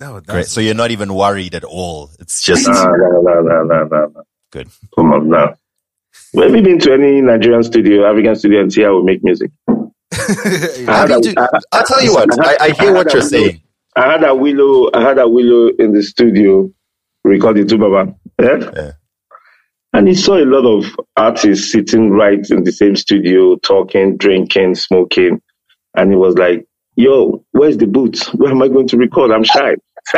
[0.00, 0.46] No, that's Great.
[0.46, 2.10] So you're not even worried at all.
[2.20, 4.22] It's just Nah, nah, nah, nah, nah, nah, nah.
[4.50, 4.68] good.
[4.94, 5.54] Come on now.
[6.36, 9.50] Have you been to any Nigerian studio, African studio, and see how we make music?
[10.12, 12.28] I I had, a, dude, I, I'll tell you what.
[12.40, 13.62] I, I hear what you're saying.
[13.96, 14.90] I had a willow.
[14.94, 16.70] I had a willow in the studio
[17.24, 18.14] recording to Baba.
[18.40, 18.70] Yeah?
[18.74, 18.92] Yeah.
[19.92, 24.76] And he saw a lot of artists sitting right in the same studio, talking, drinking,
[24.76, 25.40] smoking.
[25.96, 28.22] And he was like, Yo, where's the booth?
[28.34, 29.30] Where am I going to record?
[29.30, 29.76] I'm shy.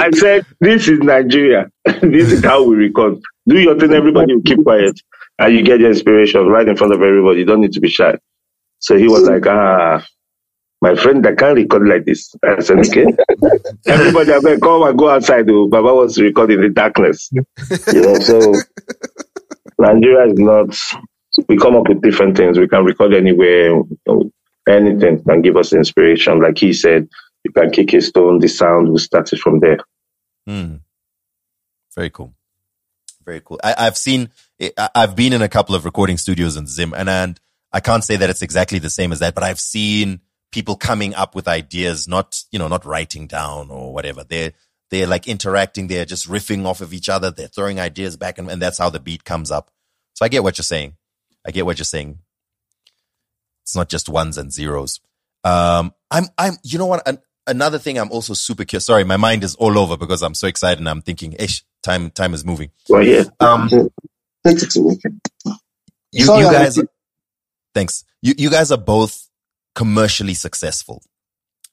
[0.00, 1.70] I said, This is Nigeria.
[2.02, 3.18] this is how we record.
[3.48, 5.00] Do your thing, everybody will keep quiet.
[5.38, 7.40] And you get the inspiration right in front of everybody.
[7.40, 8.16] You don't need to be shy.
[8.80, 10.04] So he was like, Ah,
[10.80, 12.34] my friend, I can't record like this.
[12.44, 13.06] I said, Okay.
[13.86, 15.48] everybody, I said, Come and go outside.
[15.50, 17.30] Oh, Baba wants to record in the darkness.
[17.32, 17.44] You
[18.02, 18.52] know, so
[19.78, 20.76] Nigeria is not,
[21.48, 22.58] we come up with different things.
[22.58, 23.68] We can record anywhere.
[23.70, 24.30] you know,
[24.68, 26.40] Anything can give us inspiration.
[26.40, 27.08] Like he said,
[27.42, 29.78] you can kick a stone, the sound will start it from there.
[30.46, 30.76] Hmm.
[31.94, 32.34] Very cool.
[33.24, 33.58] Very cool.
[33.64, 34.28] I, I've seen,
[34.94, 37.40] I've been in a couple of recording studios in Zim and, and
[37.72, 41.14] I can't say that it's exactly the same as that, but I've seen people coming
[41.14, 44.24] up with ideas, not, you know, not writing down or whatever.
[44.24, 44.52] They're,
[44.90, 45.86] they're like interacting.
[45.86, 47.30] They're just riffing off of each other.
[47.30, 49.70] They're throwing ideas back and, and that's how the beat comes up.
[50.14, 50.96] So I get what you're saying.
[51.46, 52.18] I get what you're saying.
[53.62, 55.00] It's not just ones and zeros.
[55.44, 57.06] Um, I'm, I'm, you know what?
[57.06, 58.86] An, another thing I'm also super curious.
[58.86, 62.10] Sorry, my mind is all over because I'm so excited and I'm thinking, ish, time,
[62.10, 62.70] time is moving.
[62.88, 63.24] Well, yeah.
[63.40, 63.68] Um,
[66.10, 66.80] you, Sorry, you guys,
[67.74, 68.04] thanks.
[68.22, 69.27] You, you guys are both
[69.78, 71.04] commercially successful.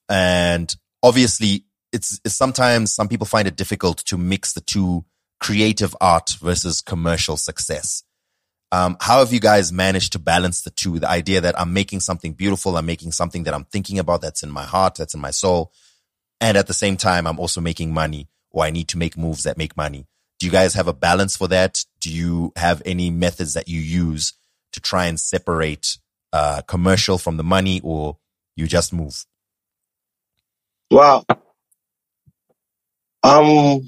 [0.08, 5.06] And obviously it's, it's sometimes some people find it difficult to mix the two
[5.40, 8.04] creative art versus commercial success.
[8.72, 11.00] Um, how have you guys managed to balance the two?
[11.00, 14.44] The idea that I'm making something beautiful, I'm making something that I'm thinking about, that's
[14.44, 15.72] in my heart, that's in my soul.
[16.40, 19.46] And at the same time, I'm also making money or I need to make moves
[19.46, 20.06] that make money.
[20.38, 21.84] Do you guys have a balance for that?
[22.02, 24.34] Do you have any methods that you use
[24.74, 25.98] to try and separate
[26.36, 28.18] uh, commercial from the money or
[28.58, 29.26] you just move?
[30.92, 31.24] Wow.
[33.24, 33.86] Um,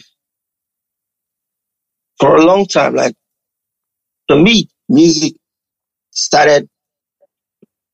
[2.18, 3.16] for a long time, like
[4.30, 5.34] for me, music
[6.12, 6.70] started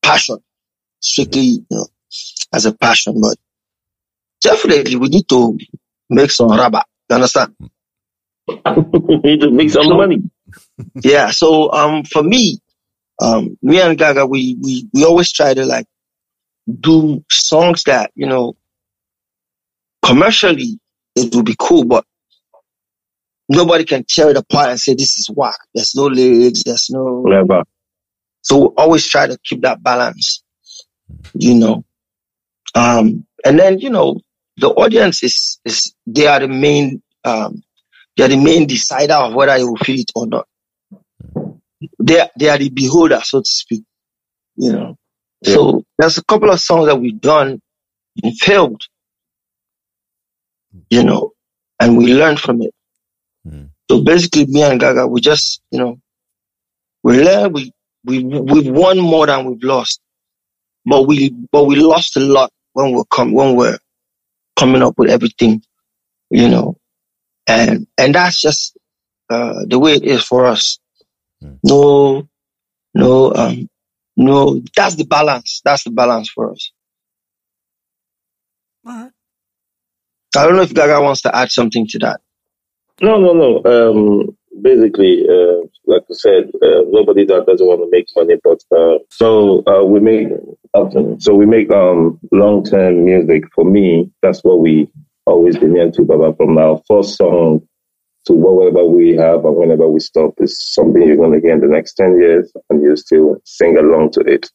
[0.04, 0.38] passion,
[1.00, 1.88] strictly, you know,
[2.54, 3.36] as a passion, but
[4.42, 5.58] definitely we need to
[6.12, 6.84] make some rubber.
[7.10, 7.56] You understand?
[8.48, 10.22] we need to make some money.
[11.04, 11.32] yeah.
[11.32, 12.60] So, um, for me,
[13.21, 15.86] um, me and Gaaga, we, we, we always try to like
[16.80, 18.56] do songs that, you know,
[20.04, 20.80] commercially
[21.15, 22.06] it will be cool, but
[23.49, 25.58] nobody can tear it apart and say this is whack.
[25.73, 26.63] There's no lyrics.
[26.63, 27.63] There's no, Never.
[28.41, 30.43] so we always try to keep that balance,
[31.34, 31.86] you know.
[32.76, 34.19] Um, and then, you know,
[34.58, 37.63] the audience is, is, they are the main, um,
[38.17, 40.47] they are the main decider of whether you will feel it or not.
[42.00, 43.84] They, are- they are the beholder, so to speak,
[44.56, 44.98] you know.
[45.43, 47.62] So there's a couple of songs that we've done
[48.24, 48.82] and failed,
[50.89, 51.32] you know,
[51.80, 52.74] and we learned from it.
[53.48, 53.65] Hmm.
[53.89, 56.00] So basically, me and Gaaga, we just, you know,
[57.04, 57.72] we learn, we,
[58.06, 60.02] we, we've won more than we've lost,
[60.86, 63.80] but we, but we lost a lot when we're come, when we're
[64.58, 65.62] coming up with everything,
[66.30, 66.78] you know,
[67.48, 68.78] and, and that's just,
[69.30, 70.80] uh, the way it is for us.
[71.64, 72.28] No,
[72.94, 73.70] no, um,
[74.18, 75.62] no, that's the balance.
[75.66, 76.72] That's the balance for us.
[80.36, 82.22] I don't know if Gaaga wants to add something to that.
[83.02, 83.64] No, no, no.
[83.66, 88.62] Um, basically, uh, like I said, uh, nobody that doesn't want to make money, but
[88.76, 90.30] uh, so uh, we make
[91.20, 93.44] so we make um, long term music.
[93.54, 94.90] For me, that's what we
[95.26, 96.36] always been into, Baba.
[96.36, 97.68] From our first song
[98.26, 101.62] to whatever we have and whenever we stop is something you're going to hear in
[101.62, 104.50] the next 10 years and you still sing along to it.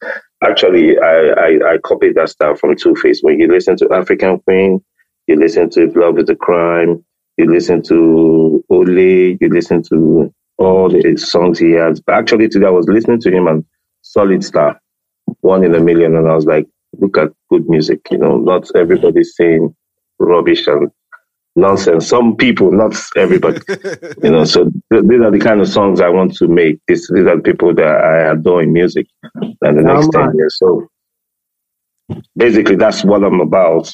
[0.44, 3.20] Actually, I, I, I copied that style from Two Face.
[3.22, 4.80] When you listen to African Queen,
[5.26, 7.04] you listen to Love is a Crime,
[7.36, 8.88] you listen to Ole,
[9.40, 12.00] you listen to all the songs he has.
[12.00, 13.64] But actually, today I was listening to him and
[14.02, 14.80] Solid Star,
[15.40, 16.66] One in a Million, and I was like,
[16.98, 18.00] look at good music.
[18.10, 19.74] You know, not everybody's saying
[20.18, 20.90] rubbish and
[21.60, 22.08] nonsense.
[22.08, 23.60] Some people, not everybody.
[24.22, 26.78] you know, so th- these are the kind of songs I want to make.
[26.88, 30.36] This, these are the people that I adore in music and the next Yeah, 10
[30.36, 30.58] years.
[30.58, 30.88] So
[32.36, 33.92] basically, that's what I'm about.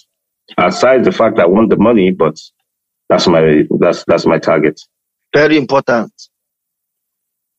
[0.58, 2.38] Aside the fact that I want the money, but
[3.08, 4.80] that's my that's that's my target.
[5.34, 6.12] Very important.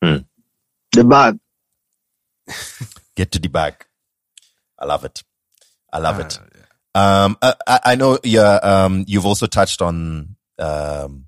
[0.03, 0.17] Hmm.
[0.93, 1.39] The bag.
[3.15, 3.85] Get to the bag.
[4.77, 5.23] I love it.
[5.91, 6.39] I love it.
[6.95, 11.25] Um, I, I know yeah, um, you've also touched on, um,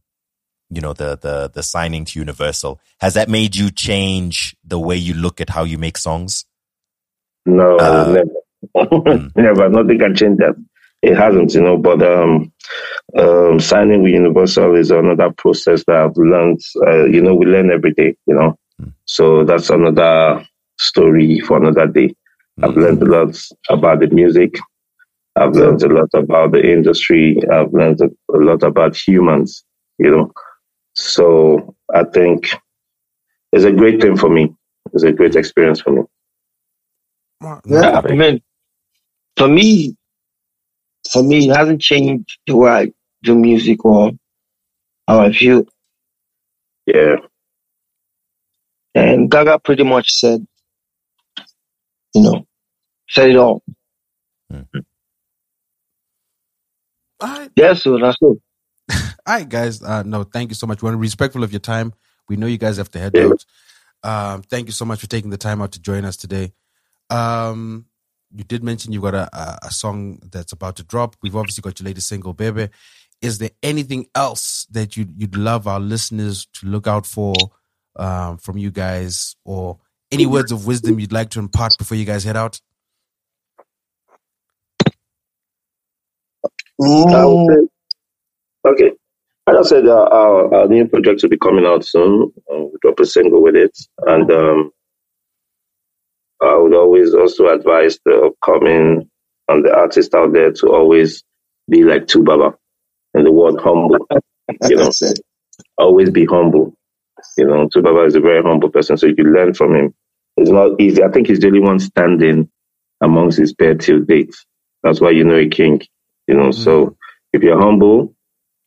[0.70, 2.80] you know, the, the, the signing to Universal.
[3.00, 6.46] Has that made you change the way you look at how you make songs?
[7.46, 8.24] No, Uh,
[8.74, 9.30] never.
[9.36, 9.70] never.
[9.70, 10.56] Nothing can change that.
[11.04, 12.52] It hasn't, you know, but um,
[13.18, 16.60] um, signing with Universal is another process that I've learned.
[16.88, 18.58] Uh, you know, we learn every day, you know.
[19.06, 20.46] So that's another
[20.80, 22.14] story for another day.
[22.62, 23.38] I've learned a lot
[23.70, 24.56] about the music.
[25.38, 27.38] I've learned a lot about the industry.
[27.52, 29.64] I've learned a a lot about humans,
[29.98, 30.32] you know.
[30.96, 32.50] So I think
[33.52, 34.54] it's a great thing for me.
[34.94, 36.02] It's a great experience for me.
[37.66, 38.42] Yeah, I mean,
[39.36, 39.96] for me,
[41.12, 42.92] for me, it hasn't changed the way I
[43.24, 44.12] do music or
[45.08, 45.66] how I feel.
[46.86, 47.18] Yeah.
[48.96, 50.46] And Gaaga pretty much said,
[52.16, 52.48] you know,
[53.10, 53.62] said it all.
[54.52, 54.80] Hmm.
[57.20, 58.38] All right, Yeah, so that's it.
[58.92, 59.82] all right, guys.
[59.82, 60.82] Uh, no, thank you so much.
[60.84, 61.94] We're respectful of your time.
[62.30, 63.30] We know you guys have to head Yeah.
[63.30, 63.46] out.
[64.04, 66.54] Um, thank you so much for taking the time out to join us today.
[67.10, 67.86] Um,
[68.36, 71.16] you did mention you've got a, a, a song that's about to drop.
[71.22, 72.70] We've obviously got your latest single, Baby.
[73.22, 77.34] Is there anything else that you'd, you'd love our listeners to look out for
[77.96, 79.80] um, from you guys or
[80.12, 82.62] any words of wisdom you'd like to impart before you guys head out?
[86.82, 87.68] Mm,
[88.68, 88.92] okay.
[89.48, 92.32] As I said, uh, our, our new project will be coming out soon.
[92.52, 93.78] Uh, we'll drop a single with it.
[94.08, 94.72] And um,
[96.42, 99.10] I would always also advise the upcoming
[99.50, 101.24] and the artists out there to always
[101.70, 102.56] be like 2Baba
[103.16, 104.10] and the word humble.
[104.68, 104.94] You know,
[105.78, 106.76] always be humble.
[107.38, 109.96] You know, 2Baba is a very humble person, so you can learn from him.
[110.38, 111.04] It's not easy.
[111.04, 112.50] I think he's the only one standing
[113.02, 114.36] amongst his peer till date.
[114.84, 115.82] That's why you know a king.
[116.28, 116.98] You know, so
[117.34, 118.16] if you're humble,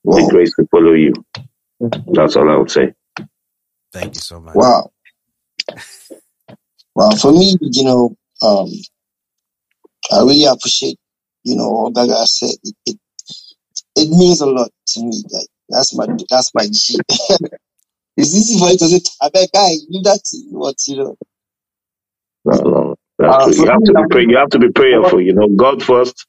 [0.05, 0.29] the Wow.
[0.29, 1.15] grace will follow you.
[2.13, 2.95] That's all I would say.
[3.93, 4.57] Thank you so much.
[4.57, 4.91] Wow.
[6.95, 8.69] Well, for me, you know, um,
[10.13, 10.99] I really appreciate,
[11.45, 12.57] you know, all that Gaaga said.
[12.65, 12.99] It, it,
[13.97, 15.23] it means a lot to me.
[15.33, 16.99] Like, that's my, that's my G.
[18.17, 20.21] it's easy for you to say, I beg, guy, you that,
[20.53, 21.17] what, you know.
[22.45, 23.55] No, no, that's Uh, true.
[23.55, 25.21] You have me, to be like- pray- you have to be prayerful.
[25.23, 26.27] You know, God first,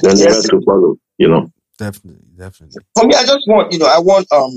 [0.00, 0.34] then the Yes.
[0.36, 0.96] rest will follow.
[1.18, 2.82] You know, Definitely, definitely.
[2.94, 4.52] For me, I just want, you know, I want, um,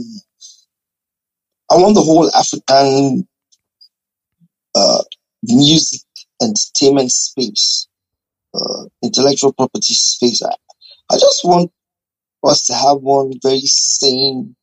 [1.71, 3.27] I want the whole African,
[4.75, 5.03] uh,
[5.43, 6.01] music
[6.41, 7.87] entertainment space,
[8.53, 10.43] uh, intellectual property space.
[10.43, 10.53] I,
[11.11, 11.71] I just want
[12.43, 14.55] us to have one very sane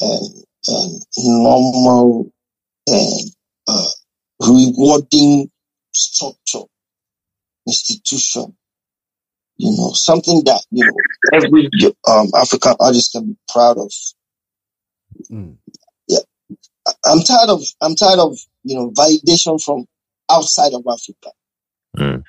[0.00, 2.32] and, and normal
[2.86, 3.30] and
[3.68, 3.88] uh,
[4.40, 5.50] rewarding
[5.92, 6.66] structure,
[7.66, 8.56] institution.
[9.60, 10.96] You know, something that you know
[11.34, 11.68] every
[12.08, 13.92] um, African artist can be proud of.
[15.30, 15.58] Mm.
[16.88, 19.84] I- I'm tired of I'm tired of you know validation from
[20.30, 21.30] outside of Africa.
[21.98, 22.24] Mm.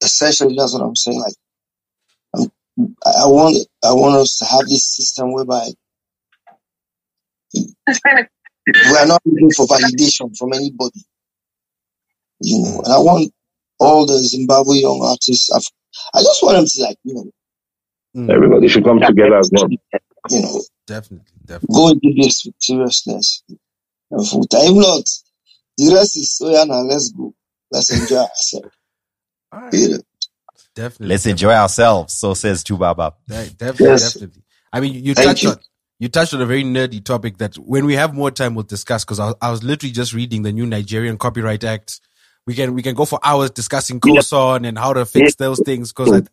[0.00, 1.18] Essentially, that's what I'm saying.
[1.18, 1.34] Like,
[2.36, 5.66] I'm, I I want I want us to have this system whereby
[7.52, 11.02] we are not looking for validation from anybody.
[12.42, 13.32] You know, and I want
[13.80, 15.50] all the Zimbabwe young artists.
[15.50, 15.66] I've,
[16.14, 17.24] I just want them to like you know
[18.16, 18.30] Mm.
[18.32, 19.72] everybody should come together as one.
[20.30, 21.74] you know Definitely, definitely.
[21.74, 23.42] go into this with seriousness
[24.12, 24.60] and full time.
[24.66, 25.04] If not,
[25.78, 27.34] the rest is so yeah, now let's go.
[27.72, 28.68] Let's enjoy ourselves.
[29.50, 29.72] All right.
[29.72, 29.98] You know.
[30.76, 31.06] Definitely.
[31.08, 32.14] Let's enjoy ourselves.
[32.14, 33.14] So says 2Baba.
[33.26, 34.12] De- definitely, Yes.
[34.12, 34.42] definitely.
[34.72, 35.50] I mean, you Thank touched you.
[35.50, 35.56] on
[35.98, 39.04] you touched on a very nerdy topic that when we have more time, we'll discuss.
[39.04, 42.00] Because I, I was literally just reading the new Nigerian Copyright Act.
[42.46, 45.92] We can we can go for hours discussing COSON and how to fix those things.
[45.92, 46.28] Because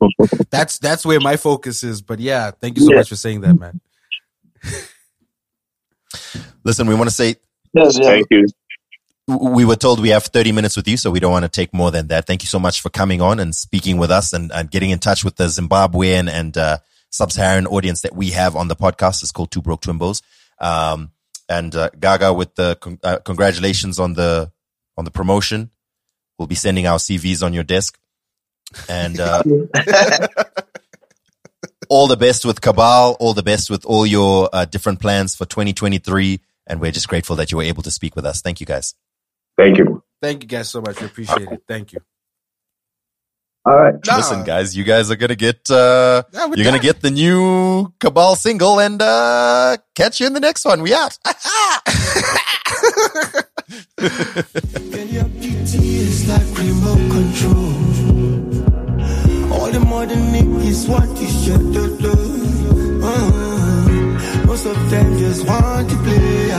[0.50, 2.02] that's that's where my focus is.
[2.02, 2.98] But yeah, thank you so Yeah.
[2.98, 3.80] much for saying that, man.
[6.64, 7.36] Listen, we want to say
[7.74, 8.06] Yes, yeah.
[8.10, 8.46] Thank you.
[9.28, 11.74] we were told we have 30 minutes with you, so we don't want to take
[11.74, 12.28] more than that.
[12.28, 15.00] Thank you so much for coming on and speaking with us and, and getting in
[15.00, 16.80] touch with the Zimbabwean and uh,
[17.12, 19.24] sub-Saharan audience that we have on the podcast.
[19.24, 20.22] It's called Two Broke Twimbos.
[20.60, 21.12] Um,
[21.48, 24.52] and uh, Gaaga, with the con- uh, congratulations on the
[24.98, 25.72] on the promotion.
[26.42, 28.00] We'll be sending our CVs on your desk.
[28.90, 29.44] And uh,
[31.88, 33.16] all the best with Kabal.
[33.20, 36.42] All the best with all your uh, different plans for 2023.
[36.66, 38.42] And we're just grateful that you were able to speak with us.
[38.42, 38.96] Thank you, guys.
[39.56, 40.04] Thank you.
[40.20, 41.00] Thank you guys so much.
[41.00, 41.62] We appreciate it.
[41.68, 42.00] Thank you.
[43.64, 43.94] All right.
[44.08, 44.18] Nah.
[44.18, 47.94] Listen, guys, you guys are gonna get uh, Yeah, we're you're gonna get the new
[48.00, 50.82] Kabal single, and uh, catch you in the next one.
[50.82, 51.20] We out.
[54.02, 57.74] Girl, your beauty is like remote control.
[59.54, 62.14] All the modern niggas want this shit to do.
[63.04, 63.30] Uh,
[64.48, 66.50] most of them just want to play.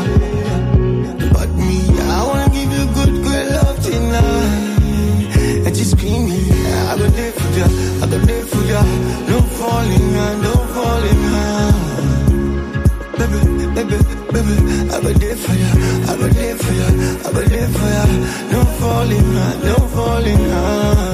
[1.33, 5.67] But me, I wanna give you good, good love tonight.
[5.67, 7.67] And just scream me, I go there for ya,
[8.03, 8.83] I go there for ya.
[9.27, 10.12] No falling.
[16.13, 16.89] I be there for ya,
[17.25, 18.05] I be there for ya.
[18.53, 19.35] No falling,
[19.65, 20.45] no falling.
[20.51, 21.12] Uh,